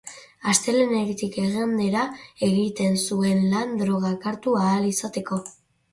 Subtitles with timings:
[0.51, 2.07] Astelehenetik igandera
[2.49, 5.43] egiten zuen lan drogak hartu ahal izateko.